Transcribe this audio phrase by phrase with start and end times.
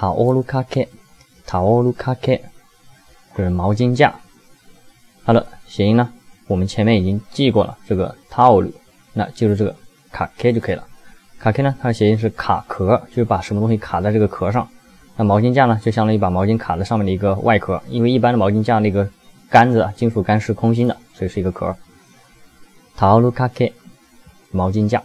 [0.00, 0.82] 塔欧鲁卡克，
[1.44, 2.34] 塔欧鲁卡克，
[3.36, 4.14] 就是毛巾架。
[5.24, 6.10] 好的谐音呢，
[6.46, 8.72] 我们前面已经记过了，这个塔欧鲁，
[9.12, 9.76] 那就是这个
[10.10, 10.82] 卡克就可以了。
[11.38, 14.66] 卡克呢，它的谐音是卡壳，就是把什么东西卡在这个壳上。
[15.16, 19.06] 那毛巾架呢，就相当于把毛巾卡在上面的一个外壳，因为一般的毛巾架那个
[19.50, 21.76] 杆子，金属杆是空心的，所以是一个壳。
[22.96, 23.70] 塔欧鲁卡克，
[24.50, 25.02] 毛巾架。